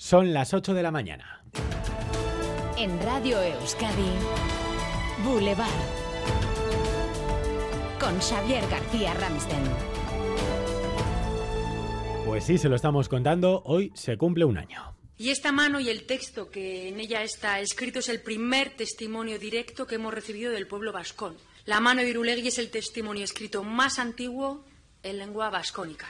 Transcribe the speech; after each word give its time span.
Son 0.00 0.32
las 0.32 0.54
8 0.54 0.72
de 0.72 0.82
la 0.82 0.90
mañana. 0.90 1.44
En 2.78 2.98
Radio 3.02 3.38
Euskadi, 3.42 4.10
Boulevard. 5.22 5.68
Con 8.00 8.18
Xavier 8.18 8.66
García 8.70 9.12
Ramsten. 9.12 9.62
Pues 12.24 12.44
sí, 12.44 12.56
se 12.56 12.70
lo 12.70 12.76
estamos 12.76 13.10
contando. 13.10 13.60
Hoy 13.66 13.92
se 13.94 14.16
cumple 14.16 14.46
un 14.46 14.56
año. 14.56 14.96
Y 15.18 15.28
esta 15.28 15.52
mano 15.52 15.80
y 15.80 15.90
el 15.90 16.06
texto 16.06 16.50
que 16.50 16.88
en 16.88 16.98
ella 16.98 17.22
está 17.22 17.60
escrito 17.60 17.98
es 17.98 18.08
el 18.08 18.22
primer 18.22 18.70
testimonio 18.70 19.38
directo 19.38 19.86
que 19.86 19.96
hemos 19.96 20.14
recibido 20.14 20.50
del 20.50 20.66
pueblo 20.66 20.92
vascón. 20.92 21.36
La 21.66 21.78
mano 21.78 22.00
de 22.00 22.08
Irulegui 22.08 22.48
es 22.48 22.58
el 22.58 22.70
testimonio 22.70 23.24
escrito 23.24 23.64
más 23.64 23.98
antiguo 23.98 24.64
en 25.02 25.18
lengua 25.18 25.50
vascónica. 25.50 26.06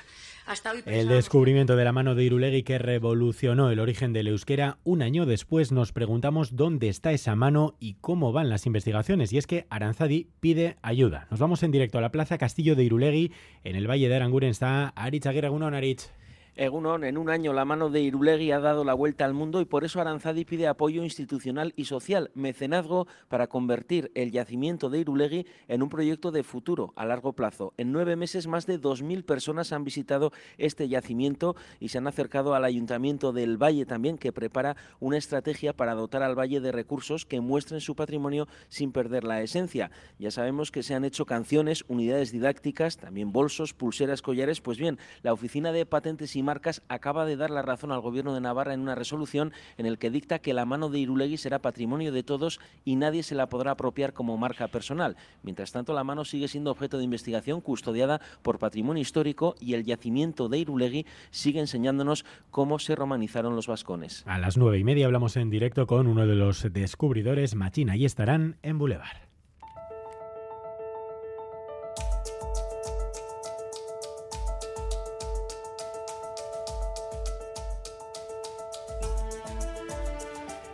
Hasta 0.50 0.72
hoy 0.72 0.82
El 0.84 1.06
descubrimiento 1.06 1.76
de 1.76 1.84
la 1.84 1.92
mano 1.92 2.16
de 2.16 2.24
Irulegui 2.24 2.64
que 2.64 2.80
revolucionó 2.80 3.70
el 3.70 3.78
origen 3.78 4.12
del 4.12 4.26
euskera, 4.26 4.78
un 4.82 5.00
año 5.00 5.24
después 5.24 5.70
nos 5.70 5.92
preguntamos 5.92 6.56
dónde 6.56 6.88
está 6.88 7.12
esa 7.12 7.36
mano 7.36 7.76
y 7.78 7.94
cómo 8.00 8.32
van 8.32 8.48
las 8.48 8.66
investigaciones. 8.66 9.32
Y 9.32 9.38
es 9.38 9.46
que 9.46 9.68
Aranzadi 9.70 10.26
pide 10.40 10.76
ayuda. 10.82 11.28
Nos 11.30 11.38
vamos 11.38 11.62
en 11.62 11.70
directo 11.70 11.98
a 11.98 12.00
la 12.00 12.10
Plaza 12.10 12.36
Castillo 12.36 12.74
de 12.74 12.82
Irulegui, 12.82 13.30
en 13.62 13.76
el 13.76 13.88
Valle 13.88 14.08
de 14.08 14.16
Aranguren 14.16 14.50
está 14.50 14.88
Aritz 14.96 15.26
Aguirre 15.26 15.46
Egunon, 15.46 15.72
Aritz. 15.72 16.10
Egunon, 16.56 17.04
en 17.04 17.16
un 17.16 17.30
año 17.30 17.52
la 17.52 17.64
mano 17.64 17.90
de 17.90 18.00
Irulegui 18.00 18.50
ha 18.50 18.60
dado 18.60 18.84
la 18.84 18.94
vuelta 18.94 19.24
al 19.24 19.34
mundo 19.34 19.60
y 19.60 19.64
por 19.64 19.84
eso 19.84 20.00
Aranzadi 20.00 20.44
pide 20.44 20.66
apoyo 20.66 21.04
institucional 21.04 21.72
y 21.76 21.84
social, 21.84 22.30
mecenazgo 22.34 23.06
para 23.28 23.46
convertir 23.46 24.10
el 24.14 24.32
yacimiento 24.32 24.90
de 24.90 24.98
Irulegui 24.98 25.46
en 25.68 25.82
un 25.82 25.88
proyecto 25.88 26.32
de 26.32 26.42
futuro 26.42 26.92
a 26.96 27.06
largo 27.06 27.32
plazo. 27.34 27.72
En 27.76 27.92
nueve 27.92 28.16
meses 28.16 28.46
más 28.46 28.66
de 28.66 28.80
2.000 28.80 29.24
personas 29.24 29.72
han 29.72 29.84
visitado 29.84 30.32
este 30.58 30.88
yacimiento 30.88 31.54
y 31.78 31.88
se 31.88 31.98
han 31.98 32.08
acercado 32.08 32.54
al 32.54 32.64
Ayuntamiento 32.64 33.32
del 33.32 33.56
Valle 33.56 33.86
también, 33.86 34.18
que 34.18 34.32
prepara 34.32 34.76
una 34.98 35.18
estrategia 35.18 35.72
para 35.72 35.94
dotar 35.94 36.22
al 36.22 36.38
Valle 36.38 36.60
de 36.60 36.72
recursos 36.72 37.26
que 37.26 37.40
muestren 37.40 37.80
su 37.80 37.94
patrimonio 37.94 38.48
sin 38.68 38.92
perder 38.92 39.24
la 39.24 39.40
esencia. 39.40 39.90
Ya 40.18 40.30
sabemos 40.30 40.70
que 40.70 40.82
se 40.82 40.94
han 40.94 41.04
hecho 41.04 41.26
canciones, 41.26 41.84
unidades 41.88 42.32
didácticas, 42.32 42.96
también 42.96 43.32
bolsos, 43.32 43.72
pulseras, 43.72 44.20
collares. 44.20 44.60
Pues 44.60 44.78
bien, 44.78 44.98
la 45.22 45.32
Oficina 45.32 45.72
de 45.72 45.86
Patentes 45.86 46.34
y 46.36 46.39
Marcas 46.42 46.82
acaba 46.88 47.24
de 47.24 47.36
dar 47.36 47.50
la 47.50 47.62
razón 47.62 47.92
al 47.92 48.00
Gobierno 48.00 48.34
de 48.34 48.40
Navarra 48.40 48.74
en 48.74 48.80
una 48.80 48.94
resolución 48.94 49.52
en 49.78 49.86
el 49.86 49.98
que 49.98 50.10
dicta 50.10 50.38
que 50.38 50.54
la 50.54 50.64
mano 50.64 50.88
de 50.88 50.98
Irulegui 50.98 51.36
será 51.36 51.60
patrimonio 51.60 52.12
de 52.12 52.22
todos 52.22 52.60
y 52.84 52.96
nadie 52.96 53.22
se 53.22 53.34
la 53.34 53.48
podrá 53.48 53.72
apropiar 53.72 54.12
como 54.12 54.36
marca 54.36 54.68
personal. 54.68 55.16
Mientras 55.42 55.72
tanto, 55.72 55.92
la 55.92 56.04
mano 56.04 56.24
sigue 56.24 56.48
siendo 56.48 56.70
objeto 56.70 56.98
de 56.98 57.04
investigación 57.04 57.60
custodiada 57.60 58.20
por 58.42 58.58
patrimonio 58.58 59.00
histórico 59.00 59.54
y 59.60 59.74
el 59.74 59.84
yacimiento 59.84 60.48
de 60.48 60.58
Irulegui 60.58 61.06
sigue 61.30 61.60
enseñándonos 61.60 62.24
cómo 62.50 62.78
se 62.78 62.94
romanizaron 62.94 63.56
los 63.56 63.66
vascones. 63.66 64.22
A 64.26 64.38
las 64.38 64.56
nueve 64.56 64.78
y 64.78 64.84
media 64.84 65.06
hablamos 65.06 65.36
en 65.36 65.50
directo 65.50 65.86
con 65.86 66.06
uno 66.06 66.26
de 66.26 66.34
los 66.34 66.72
descubridores, 66.72 67.54
Machina, 67.54 67.96
y 67.96 68.04
estarán 68.04 68.56
en 68.62 68.78
Boulevard. 68.78 69.29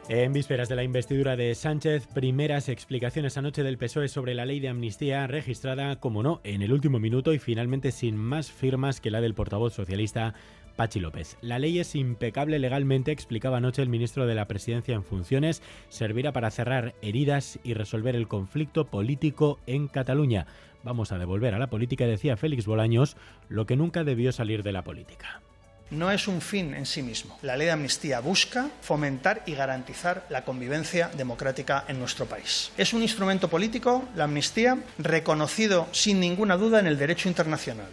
En 0.09 0.33
vísperas 0.33 0.69
de 0.69 0.77
la 0.77 0.85
investidura 0.85 1.35
de 1.35 1.53
Sánchez, 1.57 2.07
primeras 2.07 2.69
explicaciones 2.69 3.37
anoche 3.37 3.65
del 3.65 3.77
PSOE 3.77 4.07
sobre 4.07 4.35
la 4.35 4.47
ley 4.47 4.61
de 4.61 4.69
amnistía 4.69 5.27
registrada, 5.27 5.99
como 5.99 6.23
no, 6.23 6.41
en 6.45 6.63
el 6.63 6.73
último 6.73 7.01
minuto 7.01 7.33
y 7.33 7.41
finalmente 7.41 7.91
sin 7.91 8.17
más 8.17 8.53
firmas 8.53 9.01
que 9.01 9.11
la 9.11 9.21
del 9.21 9.35
portavoz 9.35 9.75
socialista 9.75 10.35
Pachi 10.77 11.01
López. 11.01 11.37
La 11.41 11.59
ley 11.59 11.81
es 11.81 11.97
impecable 11.97 12.61
legalmente, 12.61 13.11
explicaba 13.11 13.57
anoche 13.57 13.83
el 13.83 13.89
ministro 13.89 14.27
de 14.27 14.37
la 14.37 14.47
Presidencia 14.47 14.95
en 14.95 15.03
funciones, 15.03 15.61
servirá 15.89 16.33
para 16.33 16.53
cerrar 16.53 16.95
heridas 17.03 17.59
y 17.65 17.75
resolver 17.75 18.15
el 18.15 18.29
conflicto 18.29 18.85
político 18.85 19.59
en 19.67 19.89
Cataluña. 19.89 20.47
Vamos 20.85 21.11
a 21.11 21.19
devolver 21.19 21.53
a 21.53 21.59
la 21.59 21.69
política, 21.69 22.07
decía 22.07 22.37
Félix 22.37 22.67
Bolaños, 22.67 23.17
lo 23.49 23.67
que 23.67 23.75
nunca 23.75 24.05
debió 24.05 24.31
salir 24.31 24.63
de 24.63 24.71
la 24.71 24.85
política. 24.85 25.43
No 25.91 26.11
es 26.11 26.29
un 26.29 26.41
fin 26.41 26.75
en 26.75 26.87
sí 26.87 27.03
mismo. 27.03 27.39
La 27.43 27.57
ley 27.57 27.67
de 27.67 27.73
amnistía 27.73 28.21
busca 28.21 28.69
fomentar 28.81 29.43
y 29.47 29.55
garantizar 29.55 30.27
la 30.31 30.45
convivencia 30.45 31.11
democrática 31.17 31.85
en 31.89 31.99
nuestro 31.99 32.27
país. 32.27 32.73
Es 32.77 32.93
un 32.93 33.03
instrumento 33.03 33.49
político, 33.49 34.05
la 34.17 34.25
amnistía, 34.25 34.79
reconocido 34.99 35.87
sin 35.93 36.21
ninguna 36.21 36.57
duda 36.57 36.81
en 36.81 36.87
el 36.87 36.99
derecho 36.99 37.29
internacional. 37.29 37.89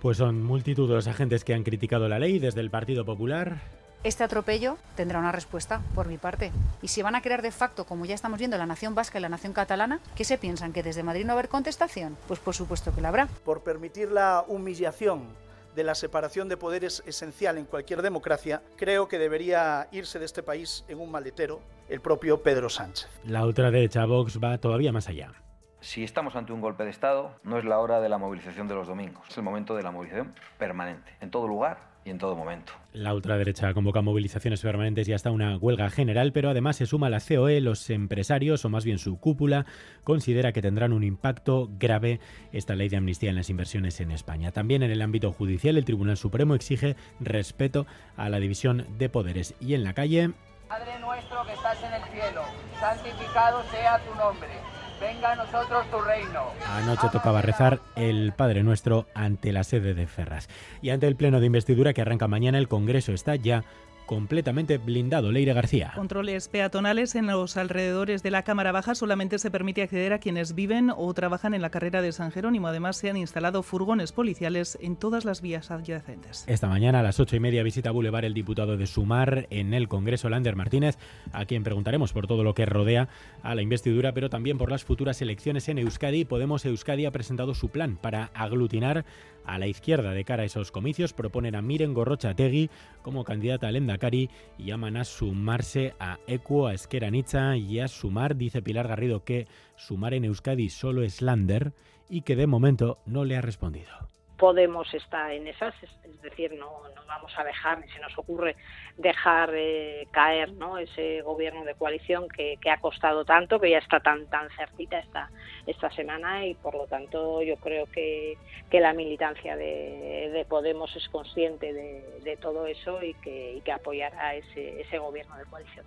Pues 0.00 0.18
son 0.18 0.42
multitud 0.42 0.88
de 0.88 0.96
los 0.96 1.06
agentes 1.06 1.44
que 1.44 1.54
han 1.54 1.62
criticado 1.62 2.08
la 2.08 2.18
ley 2.18 2.38
desde 2.38 2.60
el 2.60 2.70
Partido 2.70 3.04
Popular. 3.04 3.58
Este 4.02 4.22
atropello 4.22 4.76
tendrá 4.96 5.18
una 5.18 5.32
respuesta 5.32 5.80
por 5.94 6.08
mi 6.08 6.18
parte. 6.18 6.52
Y 6.82 6.88
si 6.88 7.00
van 7.00 7.14
a 7.14 7.22
crear 7.22 7.40
de 7.40 7.50
facto, 7.50 7.86
como 7.86 8.04
ya 8.04 8.14
estamos 8.14 8.38
viendo, 8.38 8.58
la 8.58 8.66
nación 8.66 8.94
vasca 8.94 9.18
y 9.18 9.22
la 9.22 9.30
nación 9.30 9.54
catalana, 9.54 10.00
¿qué 10.14 10.24
se 10.24 10.36
piensan? 10.36 10.74
¿Que 10.74 10.82
desde 10.82 11.02
Madrid 11.02 11.22
no 11.22 11.28
va 11.28 11.32
a 11.32 11.38
haber 11.38 11.48
contestación? 11.48 12.18
Pues 12.28 12.38
por 12.38 12.54
supuesto 12.54 12.94
que 12.94 13.00
la 13.00 13.08
habrá. 13.08 13.28
por 13.46 13.62
permitir 13.62 14.12
la 14.12 14.44
humillación 14.46 15.43
de 15.74 15.84
la 15.84 15.94
separación 15.94 16.48
de 16.48 16.56
poderes 16.56 17.02
esencial 17.06 17.58
en 17.58 17.64
cualquier 17.64 18.02
democracia, 18.02 18.62
creo 18.76 19.08
que 19.08 19.18
debería 19.18 19.88
irse 19.92 20.18
de 20.18 20.24
este 20.24 20.42
país 20.42 20.84
en 20.88 21.00
un 21.00 21.10
maletero 21.10 21.60
el 21.88 22.00
propio 22.00 22.42
Pedro 22.42 22.68
Sánchez. 22.68 23.08
La 23.24 23.44
ultraderecha 23.44 24.04
Vox 24.06 24.38
va 24.42 24.58
todavía 24.58 24.92
más 24.92 25.08
allá. 25.08 25.32
Si 25.80 26.02
estamos 26.02 26.34
ante 26.34 26.52
un 26.52 26.62
golpe 26.62 26.84
de 26.84 26.90
Estado, 26.90 27.36
no 27.42 27.58
es 27.58 27.64
la 27.64 27.78
hora 27.78 28.00
de 28.00 28.08
la 28.08 28.16
movilización 28.16 28.68
de 28.68 28.74
los 28.74 28.86
domingos, 28.86 29.28
es 29.28 29.36
el 29.36 29.42
momento 29.42 29.76
de 29.76 29.82
la 29.82 29.90
movilización 29.90 30.34
permanente, 30.58 31.14
en 31.20 31.30
todo 31.30 31.46
lugar 31.46 31.93
y 32.04 32.10
en 32.10 32.18
todo 32.18 32.36
momento. 32.36 32.72
La 32.92 33.14
ultraderecha 33.14 33.72
convoca 33.74 34.02
movilizaciones 34.02 34.60
permanentes 34.60 35.08
y 35.08 35.12
hasta 35.12 35.30
una 35.30 35.56
huelga 35.56 35.90
general, 35.90 36.32
pero 36.32 36.50
además 36.50 36.76
se 36.76 36.86
suma 36.86 37.10
la 37.10 37.20
COE, 37.20 37.60
los 37.60 37.88
empresarios, 37.90 38.64
o 38.64 38.68
más 38.68 38.84
bien 38.84 38.98
su 38.98 39.18
cúpula, 39.18 39.66
considera 40.04 40.52
que 40.52 40.62
tendrán 40.62 40.92
un 40.92 41.02
impacto 41.02 41.70
grave 41.78 42.20
esta 42.52 42.74
ley 42.74 42.88
de 42.88 42.98
amnistía 42.98 43.30
en 43.30 43.36
las 43.36 43.50
inversiones 43.50 44.00
en 44.00 44.10
España. 44.10 44.52
También 44.52 44.82
en 44.82 44.90
el 44.90 45.02
ámbito 45.02 45.32
judicial, 45.32 45.76
el 45.76 45.84
Tribunal 45.84 46.16
Supremo 46.16 46.54
exige 46.54 46.96
respeto 47.20 47.86
a 48.16 48.28
la 48.28 48.38
división 48.38 48.86
de 48.98 49.08
poderes. 49.08 49.54
Y 49.60 49.74
en 49.74 49.84
la 49.84 49.94
calle, 49.94 50.32
Padre 50.68 50.98
nuestro 50.98 51.44
que 51.44 51.52
estás 51.52 51.82
en 51.82 51.92
el 51.92 52.02
cielo, 52.10 52.42
santificado 52.80 53.62
sea 53.70 53.98
tu 54.00 54.14
nombre. 54.14 54.73
Venga 55.00 55.32
a 55.32 55.36
nosotros 55.36 55.84
tu 55.90 56.00
reino. 56.00 56.44
Anoche 56.76 57.08
tocaba 57.10 57.42
rezar 57.42 57.80
el 57.96 58.32
Padre 58.32 58.62
Nuestro 58.62 59.06
ante 59.14 59.52
la 59.52 59.64
sede 59.64 59.94
de 59.94 60.06
Ferraz. 60.06 60.48
Y 60.82 60.90
ante 60.90 61.06
el 61.06 61.16
pleno 61.16 61.40
de 61.40 61.46
investidura 61.46 61.92
que 61.92 62.00
arranca 62.00 62.28
mañana, 62.28 62.58
el 62.58 62.68
Congreso 62.68 63.12
está 63.12 63.36
ya 63.36 63.64
completamente 64.06 64.78
blindado. 64.78 65.32
Leire 65.32 65.52
García. 65.52 65.92
Controles 65.94 66.48
peatonales 66.48 67.14
en 67.14 67.26
los 67.26 67.56
alrededores 67.56 68.22
de 68.22 68.30
la 68.30 68.42
Cámara 68.42 68.72
Baja 68.72 68.94
solamente 68.94 69.38
se 69.38 69.50
permite 69.50 69.82
acceder 69.82 70.12
a 70.12 70.18
quienes 70.18 70.54
viven 70.54 70.90
o 70.94 71.12
trabajan 71.14 71.54
en 71.54 71.62
la 71.62 71.70
carrera 71.70 72.02
de 72.02 72.12
San 72.12 72.30
Jerónimo. 72.30 72.68
Además, 72.68 72.96
se 72.96 73.10
han 73.10 73.16
instalado 73.16 73.62
furgones 73.62 74.12
policiales 74.12 74.78
en 74.80 74.96
todas 74.96 75.24
las 75.24 75.40
vías 75.40 75.70
adyacentes. 75.70 76.44
Esta 76.46 76.68
mañana 76.68 77.00
a 77.00 77.02
las 77.02 77.20
ocho 77.20 77.36
y 77.36 77.40
media 77.40 77.62
visita 77.62 77.90
Boulevard 77.90 78.24
el 78.24 78.34
diputado 78.34 78.76
de 78.76 78.86
Sumar 78.86 79.46
en 79.50 79.74
el 79.74 79.88
Congreso, 79.88 80.28
Lander 80.28 80.56
Martínez, 80.56 80.98
a 81.32 81.44
quien 81.44 81.64
preguntaremos 81.64 82.12
por 82.12 82.26
todo 82.26 82.44
lo 82.44 82.54
que 82.54 82.66
rodea 82.66 83.08
a 83.42 83.54
la 83.54 83.62
investidura, 83.62 84.12
pero 84.12 84.30
también 84.30 84.58
por 84.58 84.70
las 84.70 84.84
futuras 84.84 85.20
elecciones 85.22 85.68
en 85.68 85.78
Euskadi. 85.78 86.24
Podemos 86.24 86.64
Euskadi 86.64 87.06
ha 87.06 87.10
presentado 87.10 87.54
su 87.54 87.68
plan 87.68 87.96
para 87.96 88.30
aglutinar 88.34 89.04
a 89.44 89.58
la 89.58 89.66
izquierda 89.66 90.12
de 90.12 90.24
cara 90.24 90.42
a 90.42 90.46
esos 90.46 90.70
comicios. 90.70 91.12
Proponen 91.12 91.54
a 91.54 91.62
Miren 91.62 91.94
Gorrochategui 91.94 92.70
como 93.02 93.24
candidata 93.24 93.68
al 93.68 93.76
Endacari 93.94 94.28
y 94.58 94.64
llaman 94.64 94.96
a 94.96 95.04
sumarse 95.04 95.94
a 96.00 96.18
Equo, 96.26 96.66
a 96.66 96.74
Esquerra 96.74 97.10
Nietzsche 97.10 97.58
y 97.58 97.78
a 97.78 97.88
Sumar. 97.88 98.36
Dice 98.36 98.62
Pilar 98.62 98.88
Garrido 98.88 99.24
que 99.24 99.46
Sumar 99.76 100.14
en 100.14 100.24
Euskadi 100.24 100.68
solo 100.68 101.02
es 101.02 101.22
Lander 101.22 101.72
y 102.08 102.22
que 102.22 102.36
de 102.36 102.46
momento 102.46 102.98
no 103.06 103.24
le 103.24 103.36
ha 103.36 103.40
respondido. 103.40 104.13
Podemos 104.36 104.92
estar 104.92 105.30
en 105.32 105.46
esas, 105.46 105.74
es, 105.82 106.22
decir, 106.22 106.54
no, 106.54 106.82
vamos 107.06 107.32
a 107.36 107.44
dejar, 107.44 107.78
ni 107.80 107.88
se 107.88 108.00
nos 108.00 108.16
ocurre 108.18 108.56
dejar 108.96 109.50
eh, 109.54 110.08
caer 110.10 110.52
¿no? 110.52 110.78
ese 110.78 111.20
gobierno 111.22 111.64
de 111.64 111.74
coalición 111.74 112.28
que, 112.28 112.56
que, 112.60 112.70
ha 112.70 112.80
costado 112.80 113.24
tanto, 113.24 113.60
que 113.60 113.70
ya 113.70 113.78
está 113.78 114.00
tan 114.00 114.26
tan 114.26 114.48
cerquita 114.50 114.98
esta, 114.98 115.30
esta 115.66 115.90
semana 115.90 116.46
y 116.46 116.54
por 116.54 116.74
lo 116.74 116.86
tanto 116.86 117.42
yo 117.42 117.56
creo 117.56 117.86
que, 117.86 118.36
que 118.70 118.80
la 118.80 118.92
militancia 118.92 119.56
de, 119.56 120.30
de, 120.32 120.44
Podemos 120.44 120.94
es 120.96 121.08
consciente 121.08 121.72
de, 121.72 122.20
de 122.22 122.36
todo 122.36 122.66
eso 122.66 123.02
y 123.02 123.14
que, 123.14 123.54
y 123.54 123.60
que 123.60 123.72
apoyará 123.72 124.34
ese, 124.34 124.80
ese 124.80 124.98
gobierno 124.98 125.36
de 125.36 125.44
coalición. 125.44 125.84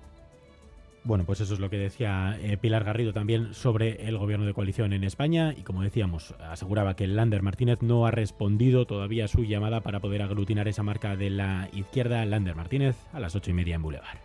Bueno, 1.07 1.23
pues 1.23 1.39
eso 1.39 1.53
es 1.53 1.61
lo 1.61 1.69
que 1.69 1.77
decía 1.77 2.37
eh, 2.41 2.57
Pilar 2.57 2.83
Garrido 2.83 3.13
también 3.13 3.53
sobre 3.53 4.09
el 4.09 4.17
gobierno 4.17 4.45
de 4.45 4.53
coalición 4.53 4.91
en 4.91 5.05
España 5.05 5.53
y 5.55 5.61
como 5.61 5.81
decíamos, 5.81 6.35
aseguraba 6.41 6.97
que 6.97 7.07
Lander 7.07 7.43
Martínez 7.43 7.81
no 7.81 8.05
ha 8.05 8.11
respondido 8.11 8.85
todavía 8.85 9.23
a 9.23 9.29
su 9.29 9.45
llamada 9.45 9.79
para 9.79 10.01
poder 10.01 10.21
aglutinar 10.21 10.67
esa 10.67 10.83
marca 10.83 11.15
de 11.15 11.29
la 11.29 11.69
izquierda. 11.71 12.25
Lander 12.25 12.55
Martínez 12.55 12.97
a 13.13 13.21
las 13.21 13.37
ocho 13.37 13.51
y 13.51 13.53
media 13.53 13.75
en 13.75 13.83
Boulevard. 13.83 14.17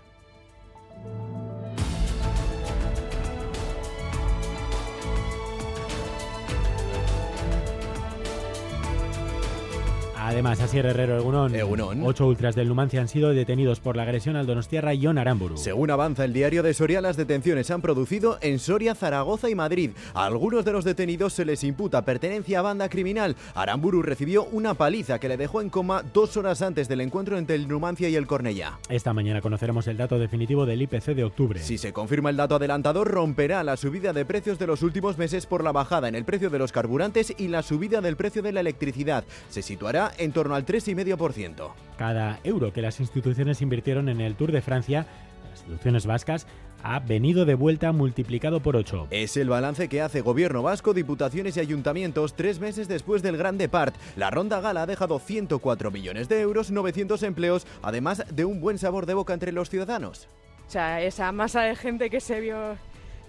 Además, 10.24 10.60
Asier 10.60 10.86
Herrero 10.86 11.18
Egunón, 11.18 11.52
Egunon. 11.54 12.00
ocho 12.04 12.28
ultras 12.28 12.54
del 12.54 12.68
Numancia 12.68 13.00
han 13.00 13.08
sido 13.08 13.30
detenidos 13.30 13.80
por 13.80 13.96
la 13.96 14.04
agresión 14.04 14.36
al 14.36 14.46
Donostiarra 14.46 14.92
Jon 15.00 15.18
Aramburu. 15.18 15.56
Según 15.56 15.90
avanza 15.90 16.24
el 16.24 16.32
diario 16.32 16.62
de 16.62 16.74
Soria, 16.74 17.00
las 17.00 17.16
detenciones 17.16 17.66
se 17.66 17.72
han 17.72 17.82
producido 17.82 18.38
en 18.40 18.60
Soria, 18.60 18.94
Zaragoza 18.94 19.50
y 19.50 19.56
Madrid. 19.56 19.90
A 20.14 20.26
algunos 20.26 20.64
de 20.64 20.70
los 20.70 20.84
detenidos 20.84 21.32
se 21.32 21.44
les 21.44 21.64
imputa 21.64 22.04
pertenencia 22.04 22.60
a 22.60 22.62
banda 22.62 22.88
criminal. 22.88 23.34
Aramburu 23.54 24.00
recibió 24.00 24.44
una 24.44 24.74
paliza 24.74 25.18
que 25.18 25.28
le 25.28 25.36
dejó 25.36 25.60
en 25.60 25.70
coma 25.70 26.04
dos 26.14 26.36
horas 26.36 26.62
antes 26.62 26.88
del 26.88 27.00
encuentro 27.00 27.36
entre 27.36 27.56
el 27.56 27.66
Numancia 27.66 28.08
y 28.08 28.14
el 28.14 28.28
Cornellá. 28.28 28.78
Esta 28.88 29.12
mañana 29.12 29.40
conoceremos 29.40 29.88
el 29.88 29.96
dato 29.96 30.20
definitivo 30.20 30.66
del 30.66 30.82
IPC 30.82 31.16
de 31.16 31.24
octubre. 31.24 31.60
Si 31.60 31.78
se 31.78 31.92
confirma 31.92 32.30
el 32.30 32.36
dato 32.36 32.54
adelantador, 32.54 33.10
romperá 33.10 33.64
la 33.64 33.76
subida 33.76 34.12
de 34.12 34.24
precios 34.24 34.60
de 34.60 34.68
los 34.68 34.82
últimos 34.82 35.18
meses 35.18 35.46
por 35.46 35.64
la 35.64 35.72
bajada 35.72 36.06
en 36.06 36.14
el 36.14 36.24
precio 36.24 36.48
de 36.48 36.60
los 36.60 36.70
carburantes 36.70 37.34
y 37.36 37.48
la 37.48 37.62
subida 37.62 38.00
del 38.00 38.16
precio 38.16 38.40
de 38.40 38.52
la 38.52 38.60
electricidad. 38.60 39.24
Se 39.48 39.62
situará 39.62 40.11
en 40.18 40.32
torno 40.32 40.54
al 40.54 40.66
3,5%. 40.66 41.72
Cada 41.96 42.40
euro 42.44 42.72
que 42.72 42.82
las 42.82 43.00
instituciones 43.00 43.62
invirtieron 43.62 44.08
en 44.08 44.20
el 44.20 44.36
Tour 44.36 44.52
de 44.52 44.62
Francia, 44.62 45.06
las 45.50 45.60
instituciones 45.60 46.06
vascas, 46.06 46.46
ha 46.82 46.98
venido 46.98 47.44
de 47.44 47.54
vuelta 47.54 47.92
multiplicado 47.92 48.60
por 48.60 48.76
8. 48.76 49.08
Es 49.10 49.36
el 49.36 49.48
balance 49.48 49.88
que 49.88 50.02
hace 50.02 50.20
Gobierno 50.20 50.62
Vasco, 50.62 50.94
Diputaciones 50.94 51.56
y 51.56 51.60
Ayuntamientos 51.60 52.34
tres 52.34 52.58
meses 52.58 52.88
después 52.88 53.22
del 53.22 53.36
Gran 53.36 53.58
Depart. 53.58 53.94
La 54.16 54.30
Ronda 54.30 54.60
Gala 54.60 54.82
ha 54.82 54.86
dejado 54.86 55.18
104 55.18 55.90
millones 55.90 56.28
de 56.28 56.40
euros, 56.40 56.70
900 56.70 57.22
empleos, 57.22 57.66
además 57.82 58.24
de 58.30 58.44
un 58.44 58.60
buen 58.60 58.78
sabor 58.78 59.06
de 59.06 59.14
boca 59.14 59.34
entre 59.34 59.52
los 59.52 59.70
ciudadanos. 59.70 60.28
O 60.66 60.70
sea, 60.72 61.02
esa 61.02 61.30
masa 61.32 61.62
de 61.62 61.76
gente 61.76 62.10
que 62.10 62.20
se 62.20 62.40
vio 62.40 62.76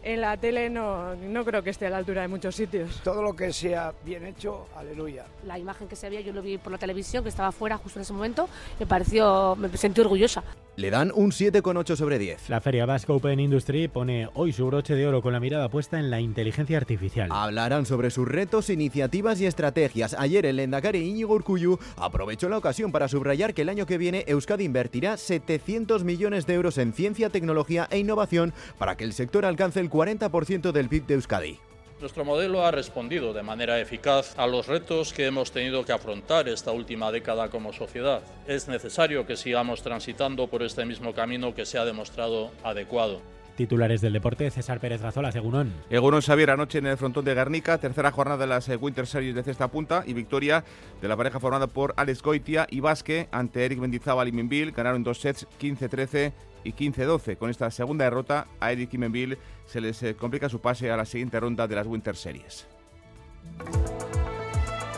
en 0.03 0.21
la 0.21 0.38
tele 0.38 0.69
no, 0.69 1.15
no 1.15 1.45
creo 1.45 1.63
que 1.63 1.69
esté 1.69 1.88
a 1.88 1.89
la 1.89 1.97
altura 1.97 2.21
de 2.21 2.27
muchos 2.27 2.55
sitios. 2.55 3.01
Todo 3.03 3.21
lo 3.23 3.35
que 3.35 3.51
sea 3.53 3.94
bien 4.03 4.25
hecho, 4.25 4.67
aleluya. 4.75 5.25
La 5.45 5.57
imagen 5.57 5.88
que 5.88 5.95
se 5.95 6.09
veía, 6.09 6.21
yo 6.21 6.33
lo 6.33 6.41
vi 6.41 6.57
por 6.57 6.71
la 6.71 6.77
televisión, 6.77 7.23
que 7.23 7.29
estaba 7.29 7.51
fuera 7.51 7.77
justo 7.77 8.00
en 8.00 8.03
ese 8.03 8.13
momento, 8.13 8.50
me 8.79 8.85
pareció, 8.85 9.55
me 9.55 9.75
sentí 9.77 10.01
orgullosa. 10.01 10.44
Le 10.75 10.89
dan 10.89 11.11
un 11.13 11.29
7,8 11.29 11.95
sobre 11.95 12.17
10. 12.17 12.49
La 12.49 12.59
Feria 12.59 12.87
Basque 12.87 13.11
Open 13.11 13.39
Industry 13.39 13.87
pone 13.87 14.27
hoy 14.33 14.51
su 14.51 14.65
broche 14.65 14.95
de 14.95 15.05
oro 15.05 15.21
con 15.21 15.31
la 15.31 15.39
mirada 15.39 15.69
puesta 15.69 15.99
en 15.99 16.09
la 16.09 16.19
inteligencia 16.19 16.77
artificial. 16.77 17.29
Hablarán 17.31 17.85
sobre 17.85 18.09
sus 18.09 18.27
retos, 18.27 18.71
iniciativas 18.71 19.39
y 19.39 19.45
estrategias. 19.45 20.15
Ayer 20.17 20.47
el 20.47 20.55
Lendakari 20.55 21.07
Íñigo 21.07 21.35
Urcuyu 21.35 21.77
aprovechó 21.95 22.49
la 22.49 22.57
ocasión 22.57 22.91
para 22.91 23.07
subrayar 23.07 23.53
que 23.53 23.61
el 23.61 23.69
año 23.69 23.85
que 23.85 23.99
viene 23.99 24.23
Euskadi 24.25 24.63
invertirá 24.63 25.17
700 25.17 26.03
millones 26.03 26.47
de 26.47 26.55
euros 26.55 26.79
en 26.79 26.93
ciencia, 26.93 27.29
tecnología 27.29 27.87
e 27.91 27.99
innovación 27.99 28.51
para 28.79 28.97
que 28.97 29.03
el 29.03 29.13
sector 29.13 29.45
alcance 29.45 29.79
el 29.79 29.91
40% 29.91 30.71
del 30.71 30.89
PIB 30.89 31.05
de 31.05 31.13
Euskadi. 31.13 31.59
Nuestro 32.03 32.25
modelo 32.25 32.65
ha 32.65 32.71
respondido 32.71 33.31
de 33.31 33.44
manera 33.44 33.79
eficaz 33.79 34.38
a 34.38 34.45
los 34.45 34.67
retos 34.67 35.13
que 35.13 35.25
hemos 35.25 35.53
tenido 35.53 35.85
que 35.85 35.94
afrontar 35.94 36.50
esta 36.50 36.73
última 36.73 37.13
década 37.13 37.47
como 37.47 37.71
sociedad. 37.71 38.21
Es 38.45 38.67
necesario 38.67 39.25
que 39.25 39.38
sigamos 39.38 39.83
transitando 39.83 40.47
por 40.47 40.63
este 40.63 40.83
mismo 40.83 41.13
camino 41.13 41.55
que 41.55 41.65
se 41.65 41.77
ha 41.77 41.85
demostrado 41.85 42.51
adecuado. 42.61 43.21
Titulares 43.55 44.01
del 44.01 44.11
deporte, 44.11 44.51
César 44.51 44.81
Pérez 44.81 45.01
Gazola, 45.01 45.31
Segunón. 45.31 45.71
Egunon 45.89 46.21
Xavier 46.21 46.50
anoche 46.50 46.79
en 46.79 46.88
el 46.88 46.97
frontón 46.97 47.23
de 47.23 47.35
Guernica, 47.35 47.77
tercera 47.77 48.11
jornada 48.11 48.39
de 48.39 48.47
las 48.47 48.67
eh, 48.67 48.75
Winter 48.75 49.07
Series 49.07 49.33
de 49.33 49.44
cesta 49.44 49.69
punta 49.69 50.03
y 50.06 50.11
victoria 50.11 50.65
de 51.01 51.07
la 51.07 51.15
pareja 51.15 51.39
formada 51.39 51.67
por 51.67 51.94
Alex 51.95 52.21
Goitia 52.21 52.67
y 52.69 52.81
Vasque 52.81 53.29
ante 53.31 53.63
Eric 53.63 53.79
Mendizábal 53.79 54.27
y 54.27 54.33
Minville. 54.33 54.71
Ganaron 54.71 55.06
dos 55.06 55.21
sets 55.21 55.47
15-13 55.61 56.33
y 56.63 56.74
15-12. 56.74 57.38
Con 57.38 57.50
esta 57.50 57.69
segunda 57.71 58.06
derrota 58.06 58.48
a 58.60 58.71
Eric 58.71 58.94
y 58.94 58.98
Menville 58.98 59.38
se 59.65 59.81
les 59.81 60.01
eh, 60.04 60.15
complica 60.15 60.50
su 60.50 60.62
pase 60.62 60.92
a 60.92 60.98
la 60.98 61.06
siguiente 61.06 61.39
ronda 61.39 61.68
de 61.68 61.75
las 61.75 61.88
Winter 61.88 62.15
Series. 62.15 62.68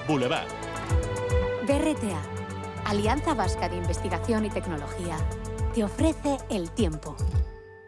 Boulevard. 0.08 0.48
BRTA, 1.68 2.22
Alianza 2.86 3.34
Vasca 3.34 3.70
de 3.70 3.78
Investigación 3.78 4.46
y 4.46 4.50
Tecnología, 4.50 5.18
te 5.74 5.84
ofrece 5.84 6.38
el 6.50 6.70
tiempo. 6.72 7.16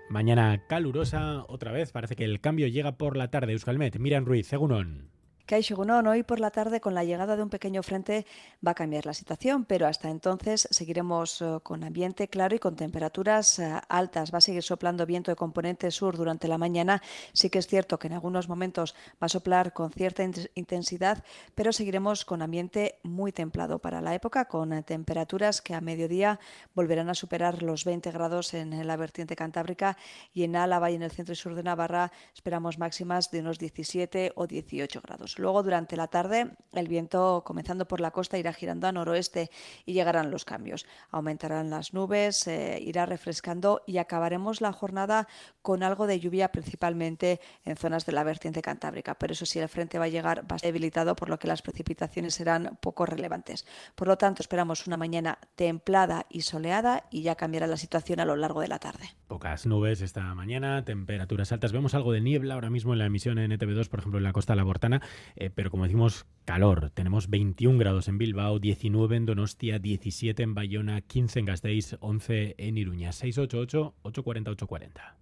Mañana 0.10 0.64
calurosa, 0.68 1.46
otra 1.48 1.72
vez, 1.72 1.92
parece 1.92 2.16
que 2.16 2.24
el 2.24 2.40
cambio 2.40 2.68
llega 2.68 2.98
por 2.98 3.18
la 3.18 3.30
tarde. 3.30 3.52
Euskalmet, 3.52 4.00
Miran 4.00 4.26
Ruiz, 4.26 4.48
Segunón. 4.48 5.17
Kaishugunon, 5.48 6.06
hoy 6.08 6.24
por 6.24 6.42
la 6.42 6.52
tarde 6.52 6.82
con 6.82 6.94
la 6.94 7.06
llegada 7.06 7.38
de 7.38 7.42
un 7.42 7.50
pequeño 7.50 7.82
frente 7.82 8.26
va 8.66 8.72
a 8.72 8.76
cambiar 8.76 9.06
la 9.06 9.14
situación, 9.14 9.64
pero 9.64 9.88
hasta 9.88 10.10
entonces 10.10 10.68
seguiremos 10.72 11.42
uh, 11.42 11.62
con 11.64 11.86
ambiente 11.86 12.28
claro 12.28 12.54
y 12.54 12.60
con 12.60 12.76
temperaturas 12.76 13.58
uh, 13.60 13.80
altas. 13.88 14.34
Va 14.34 14.40
a 14.40 14.42
seguir 14.42 14.62
soplando 14.62 15.06
viento 15.06 15.32
de 15.32 15.38
componente 15.38 15.90
sur 15.90 16.18
durante 16.18 16.50
la 16.50 16.58
mañana. 16.58 17.02
Sí 17.32 17.50
que 17.50 17.60
es 17.60 17.68
cierto 17.68 17.98
que 17.98 18.08
en 18.08 18.14
algunos 18.14 18.50
momentos 18.50 18.94
va 19.24 19.28
a 19.28 19.30
soplar 19.30 19.72
con 19.72 19.90
cierta 19.90 20.22
intensidad, 20.56 21.24
pero 21.56 21.72
seguiremos 21.72 22.26
con 22.26 22.42
ambiente 22.42 23.00
muy 23.04 23.32
templado 23.32 23.80
para 23.80 24.02
la 24.02 24.14
época, 24.14 24.50
con 24.50 24.74
uh, 24.74 24.84
temperaturas 24.84 25.62
que 25.62 25.74
a 25.74 25.80
mediodía 25.80 26.42
volverán 26.76 27.08
a 27.08 27.14
superar 27.14 27.64
los 27.64 27.86
20 27.86 28.12
grados 28.12 28.54
en 28.54 28.86
la 28.86 28.98
vertiente 28.98 29.38
cantábrica 29.38 29.98
y 30.34 30.44
en 30.44 30.58
Álava 30.58 30.92
y 30.92 30.96
en 30.96 31.04
el 31.04 31.12
centro 31.12 31.32
y 31.32 31.38
sur 31.38 31.56
de 31.56 31.64
Navarra 31.64 32.12
esperamos 32.36 32.78
máximas 32.78 33.32
de 33.32 33.40
unos 33.40 33.60
17 33.60 34.34
o 34.36 34.46
18 34.46 35.00
grados. 35.02 35.37
Luego, 35.40 35.64
durante 35.64 35.96
la 35.96 36.08
tarde, 36.08 36.52
el 36.74 36.88
viento, 36.88 37.44
comenzando 37.46 37.88
por 37.88 38.00
la 38.00 38.12
costa, 38.12 38.38
irá 38.38 38.54
girando 38.54 38.88
a 38.88 38.92
noroeste 38.92 39.50
y 39.86 39.94
llegarán 39.94 40.32
los 40.32 40.46
cambios. 40.46 40.86
Aumentarán 41.12 41.70
las 41.70 41.94
nubes, 41.94 42.48
eh, 42.48 42.80
irá 42.82 43.06
refrescando 43.06 43.82
y 43.86 43.98
acabaremos 43.98 44.62
la 44.62 44.74
jornada 44.74 45.28
con 45.62 45.84
algo 45.84 46.08
de 46.08 46.20
lluvia, 46.20 46.52
principalmente 46.52 47.40
en 47.66 47.76
zonas 47.76 48.06
de 48.06 48.12
la 48.12 48.24
vertiente 48.24 48.62
cantábrica. 48.62 49.16
Pero 49.16 49.34
eso 49.34 49.46
sí, 49.46 49.60
el 49.60 49.70
frente 49.70 50.00
va 50.00 50.06
a 50.06 50.10
llegar 50.10 50.44
bastante 50.48 50.68
debilitado, 50.68 51.16
por 51.16 51.30
lo 51.30 51.40
que 51.40 51.48
las 51.48 51.62
precipitaciones 51.62 52.36
serán 52.36 52.78
poco 52.82 53.06
relevantes. 53.06 53.66
Por 53.96 54.08
lo 54.08 54.18
tanto, 54.18 54.42
esperamos 54.42 54.88
una 54.88 54.98
mañana 54.98 55.38
templada 55.56 56.26
y 56.30 56.42
soleada 56.42 57.06
y 57.10 57.22
ya 57.22 57.36
cambiará 57.36 57.68
la 57.68 57.78
situación 57.78 58.20
a 58.20 58.26
lo 58.26 58.36
largo 58.36 58.62
de 58.62 58.68
la 58.68 58.80
tarde. 58.80 59.10
Pocas 59.28 59.66
nubes 59.66 60.02
esta 60.02 60.34
mañana, 60.36 60.84
temperaturas 60.86 61.52
altas. 61.52 61.72
Vemos 61.72 61.94
algo 61.94 62.12
de 62.12 62.22
niebla 62.22 62.54
ahora 62.54 62.70
mismo 62.70 62.94
en 62.94 63.00
la 63.00 63.06
emisión 63.06 63.40
en 63.40 63.52
ETV2, 63.52 63.90
por 63.90 64.00
ejemplo, 64.00 64.18
en 64.18 64.24
la 64.24 64.34
costa 64.34 64.56
labortana. 64.56 65.02
Eh, 65.36 65.50
pero 65.54 65.70
como 65.72 65.84
decimos, 65.84 66.26
calor. 66.46 66.92
Tenemos 66.92 67.30
21 67.30 67.78
grados 67.78 68.08
en 68.08 68.18
Bilbao, 68.18 68.60
19 68.60 69.18
en 69.18 69.26
Donostia, 69.26 69.80
17 69.80 70.42
en 70.42 70.56
Bayona, 70.56 71.02
15 71.02 71.40
en 71.40 71.46
Gasteiz, 71.46 71.98
11 72.00 72.56
en 72.58 72.78
Iruña, 72.78 73.10
688-840-840. 73.12 75.16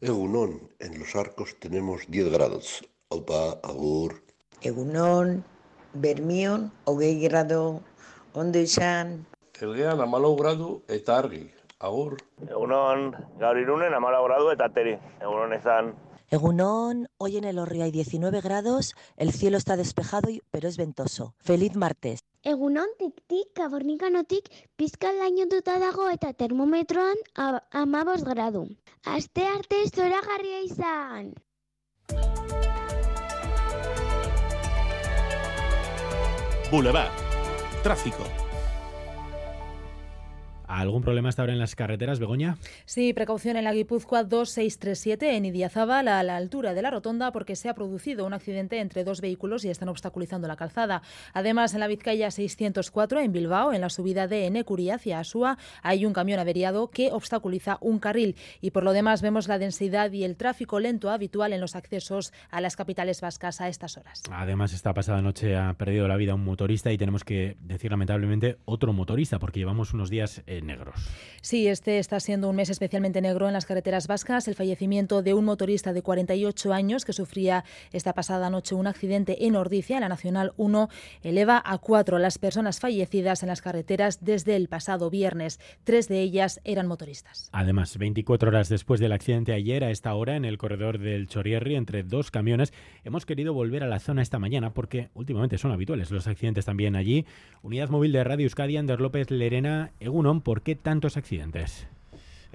Egunon, 0.00 0.70
en 0.78 0.98
los 0.98 1.16
arcos 1.16 1.58
tenemos 1.58 2.02
10 2.08 2.30
grados. 2.30 2.86
Aupa, 3.10 3.58
agur. 3.62 4.22
Egunon, 4.60 5.44
Bermion, 5.94 6.72
hogei 6.84 7.20
grado, 7.20 7.82
ondo 8.34 8.58
izan. 8.58 9.26
Elgean 9.60 10.00
amalau 10.00 10.36
gradu 10.36 10.82
eta 10.88 11.18
argi, 11.18 11.46
agur. 11.80 12.18
Egunon, 12.44 13.14
gaur 13.40 13.56
irunen 13.56 13.94
amalau 13.96 14.26
gradu 14.26 14.50
eta 14.52 14.68
teri. 14.68 14.98
Egunon 15.22 15.54
ezan. 15.56 15.94
Egunon, 16.28 17.08
hoy 17.18 17.36
en 17.36 17.44
el 17.44 17.58
Orri 17.58 17.82
hay 17.82 17.92
19 17.92 18.40
grados, 18.40 18.94
el 19.16 19.32
cielo 19.32 19.56
está 19.58 19.76
despejado 19.76 20.28
pero 20.50 20.68
es 20.68 20.76
ventoso. 20.76 21.34
Feliz 21.38 21.76
martes. 21.76 22.20
Egunon 22.42 22.88
tik-tik, 22.98 23.52
kabornikanotik 23.54 24.50
pizka 24.76 25.12
lainotuta 25.12 25.78
dago 25.78 26.10
eta 26.10 26.32
termometroan 26.32 27.16
amabos 27.70 28.24
gradu. 28.24 28.68
Aste 29.04 29.46
arte 29.46 29.82
zora 29.94 30.20
garria 30.26 30.60
izan! 30.62 31.34
Boulevard. 36.70 37.12
Tráfico. 37.82 38.45
¿Algún 40.66 41.02
problema 41.02 41.28
hasta 41.28 41.42
ahora 41.42 41.52
en 41.52 41.58
las 41.58 41.74
carreteras, 41.74 42.18
Begoña? 42.18 42.56
Sí, 42.84 43.12
precaución 43.12 43.56
en 43.56 43.64
la 43.64 43.72
Guipúzcoa 43.72 44.24
2637 44.24 45.36
en 45.36 45.44
Idiazábal 45.44 46.08
a 46.08 46.22
la 46.22 46.36
altura 46.36 46.74
de 46.74 46.82
la 46.82 46.90
rotonda 46.90 47.32
porque 47.32 47.56
se 47.56 47.68
ha 47.68 47.74
producido 47.74 48.26
un 48.26 48.32
accidente 48.32 48.80
entre 48.80 49.04
dos 49.04 49.20
vehículos 49.20 49.64
y 49.64 49.70
están 49.70 49.88
obstaculizando 49.88 50.48
la 50.48 50.56
calzada. 50.56 51.02
Además, 51.32 51.74
en 51.74 51.80
la 51.80 51.86
Vizcaya 51.86 52.30
604 52.30 53.20
en 53.20 53.32
Bilbao, 53.32 53.72
en 53.72 53.80
la 53.80 53.90
subida 53.90 54.26
de 54.26 54.46
Enecurí 54.46 54.90
hacia 54.90 55.20
Asúa, 55.20 55.58
hay 55.82 56.04
un 56.06 56.12
camión 56.12 56.40
averiado 56.40 56.90
que 56.90 57.12
obstaculiza 57.12 57.78
un 57.80 57.98
carril 57.98 58.36
y 58.60 58.70
por 58.70 58.82
lo 58.82 58.92
demás 58.92 59.22
vemos 59.22 59.48
la 59.48 59.58
densidad 59.58 60.12
y 60.12 60.24
el 60.24 60.36
tráfico 60.36 60.80
lento 60.80 61.10
habitual 61.10 61.52
en 61.52 61.60
los 61.60 61.76
accesos 61.76 62.32
a 62.50 62.60
las 62.60 62.76
capitales 62.76 63.20
vascas 63.20 63.60
a 63.60 63.68
estas 63.68 63.96
horas. 63.96 64.22
Además, 64.30 64.72
esta 64.72 64.94
pasada 64.94 65.22
noche 65.22 65.56
ha 65.56 65.72
perdido 65.74 66.08
la 66.08 66.16
vida 66.16 66.34
un 66.34 66.44
motorista 66.44 66.92
y 66.92 66.98
tenemos 66.98 67.24
que 67.24 67.56
decir 67.60 67.90
lamentablemente 67.90 68.58
otro 68.64 68.92
motorista 68.92 69.38
porque 69.38 69.60
llevamos 69.60 69.94
unos 69.94 70.10
días 70.10 70.42
eh, 70.46 70.55
negros. 70.62 70.94
Sí, 71.46 71.68
este 71.68 72.00
está 72.00 72.18
siendo 72.18 72.50
un 72.50 72.56
mes 72.56 72.70
especialmente 72.70 73.20
negro 73.20 73.46
en 73.46 73.52
las 73.52 73.66
carreteras 73.66 74.08
vascas. 74.08 74.48
El 74.48 74.56
fallecimiento 74.56 75.22
de 75.22 75.32
un 75.32 75.44
motorista 75.44 75.92
de 75.92 76.02
48 76.02 76.72
años 76.72 77.04
que 77.04 77.12
sufría 77.12 77.64
esta 77.92 78.14
pasada 78.14 78.50
noche 78.50 78.74
un 78.74 78.88
accidente 78.88 79.46
en 79.46 79.54
Ordicia, 79.54 79.96
en 79.96 80.00
la 80.00 80.08
Nacional 80.08 80.54
1, 80.56 80.88
eleva 81.22 81.62
a 81.64 81.78
cuatro 81.78 82.18
las 82.18 82.38
personas 82.38 82.80
fallecidas 82.80 83.44
en 83.44 83.48
las 83.48 83.62
carreteras 83.62 84.24
desde 84.24 84.56
el 84.56 84.68
pasado 84.68 85.08
viernes. 85.08 85.60
Tres 85.84 86.08
de 86.08 86.20
ellas 86.20 86.60
eran 86.64 86.88
motoristas. 86.88 87.48
Además, 87.52 87.96
24 87.96 88.48
horas 88.48 88.68
después 88.68 88.98
del 88.98 89.12
accidente 89.12 89.52
ayer, 89.52 89.84
a 89.84 89.90
esta 89.90 90.14
hora, 90.14 90.36
en 90.36 90.44
el 90.44 90.58
corredor 90.58 90.98
del 90.98 91.28
Chorierri, 91.28 91.76
entre 91.76 92.02
dos 92.02 92.32
camiones, 92.32 92.72
hemos 93.04 93.24
querido 93.24 93.54
volver 93.54 93.84
a 93.84 93.88
la 93.88 94.00
zona 94.00 94.22
esta 94.22 94.40
mañana 94.40 94.74
porque 94.74 95.10
últimamente 95.14 95.58
son 95.58 95.70
habituales 95.70 96.10
los 96.10 96.26
accidentes 96.26 96.64
también 96.64 96.96
allí. 96.96 97.24
Unidad 97.62 97.88
móvil 97.88 98.12
de 98.12 98.24
Radio 98.24 98.44
Euskadi, 98.44 98.76
Ander 98.76 99.00
López 99.00 99.30
Lerena, 99.30 99.92
Egunon, 100.00 100.40
¿por 100.46 100.62
qué 100.62 100.76
tantos 100.76 101.16
accidentes? 101.16 101.88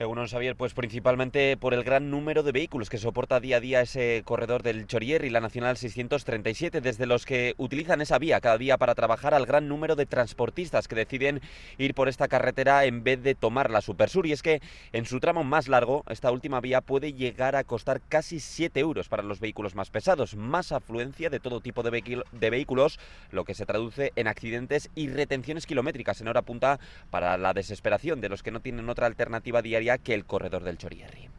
Uno, 0.07 0.27
Xavier, 0.27 0.55
pues 0.55 0.73
principalmente 0.73 1.57
por 1.57 1.73
el 1.73 1.83
gran 1.83 2.09
número 2.09 2.43
de 2.43 2.51
vehículos 2.51 2.89
que 2.89 2.97
soporta 2.97 3.39
día 3.39 3.57
a 3.57 3.59
día 3.59 3.81
ese 3.81 4.23
corredor 4.25 4.63
del 4.63 4.87
Chorier 4.87 5.25
y 5.25 5.29
la 5.29 5.41
Nacional 5.41 5.77
637, 5.77 6.81
desde 6.81 7.05
los 7.05 7.25
que 7.25 7.53
utilizan 7.57 8.01
esa 8.01 8.17
vía 8.17 8.41
cada 8.41 8.57
día 8.57 8.77
para 8.77 8.95
trabajar 8.95 9.33
al 9.33 9.45
gran 9.45 9.67
número 9.67 9.95
de 9.95 10.05
transportistas 10.05 10.87
que 10.87 10.95
deciden 10.95 11.41
ir 11.77 11.93
por 11.93 12.09
esta 12.09 12.27
carretera 12.27 12.85
en 12.85 13.03
vez 13.03 13.21
de 13.21 13.35
tomar 13.35 13.69
la 13.69 13.81
Supersur. 13.81 14.25
Y 14.25 14.31
es 14.31 14.41
que 14.41 14.61
en 14.91 15.05
su 15.05 15.19
tramo 15.19 15.43
más 15.43 15.67
largo, 15.67 16.03
esta 16.09 16.31
última 16.31 16.61
vía 16.61 16.81
puede 16.81 17.13
llegar 17.13 17.55
a 17.55 17.63
costar 17.63 18.01
casi 18.01 18.39
7 18.39 18.79
euros 18.79 19.07
para 19.07 19.23
los 19.23 19.39
vehículos 19.39 19.75
más 19.75 19.89
pesados, 19.89 20.35
más 20.35 20.71
afluencia 20.71 21.29
de 21.29 21.39
todo 21.39 21.59
tipo 21.59 21.83
de, 21.83 22.23
de 22.31 22.49
vehículos, 22.49 22.99
lo 23.31 23.43
que 23.43 23.53
se 23.53 23.65
traduce 23.65 24.13
en 24.15 24.27
accidentes 24.27 24.89
y 24.95 25.09
retenciones 25.09 25.65
kilométricas 25.65 26.21
en 26.21 26.27
hora 26.27 26.41
punta 26.41 26.79
para 27.09 27.37
la 27.37 27.53
desesperación 27.53 28.21
de 28.21 28.29
los 28.29 28.41
que 28.41 28.51
no 28.51 28.61
tienen 28.61 28.89
otra 28.89 29.07
alternativa 29.07 29.61
diaria 29.61 29.90
que 29.97 30.13
el 30.13 30.25
corredor 30.25 30.63
del 30.63 30.77
Chorierri. 30.77 31.29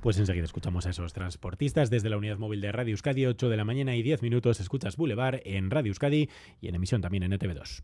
Pues 0.00 0.16
enseguida 0.18 0.44
escuchamos 0.44 0.86
a 0.86 0.90
esos 0.90 1.12
transportistas 1.12 1.90
desde 1.90 2.08
la 2.08 2.16
unidad 2.16 2.38
móvil 2.38 2.60
de 2.60 2.70
Radio 2.70 2.92
Euskadi, 2.92 3.26
8 3.26 3.48
de 3.48 3.56
la 3.56 3.64
mañana 3.64 3.96
y 3.96 4.02
10 4.02 4.22
minutos. 4.22 4.60
Escuchas 4.60 4.96
Boulevard 4.96 5.40
en 5.44 5.70
Radio 5.70 5.90
Euskadi 5.90 6.28
y 6.60 6.68
en 6.68 6.76
emisión 6.76 7.00
también 7.00 7.24
en 7.24 7.32
ETV2. 7.32 7.82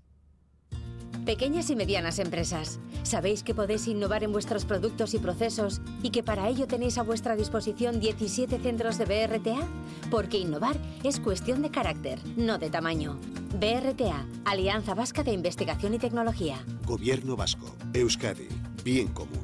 Pequeñas 1.25 1.71
y 1.71 1.76
medianas 1.76 2.18
empresas, 2.18 2.78
¿sabéis 3.02 3.42
que 3.42 3.54
podéis 3.54 3.88
innovar 3.88 4.25
en 4.25 4.33
vuestros 4.33 4.66
productos 4.66 5.14
y 5.14 5.18
procesos 5.18 5.80
y 6.02 6.11
que 6.11 6.23
para 6.23 6.49
ello 6.49 6.66
tenéis 6.66 6.99
a 6.99 7.02
vuestra 7.02 7.35
disposición 7.35 7.99
17 7.99 8.59
centros 8.59 8.99
de 8.99 9.06
BRTA? 9.06 9.66
Porque 10.11 10.38
innovar 10.38 10.76
es 11.02 11.21
cuestión 11.21 11.62
de 11.62 11.71
carácter, 11.71 12.18
no 12.37 12.59
de 12.59 12.68
tamaño. 12.68 13.18
BRTA, 13.59 14.26
Alianza 14.44 14.94
Vasca 14.94 15.23
de 15.23 15.33
Investigación 15.33 15.94
y 15.94 15.99
Tecnología. 15.99 16.62
Gobierno 16.85 17.37
Vasco, 17.37 17.75
Euskadi, 17.94 18.49
bien 18.85 19.09
común. 19.09 19.43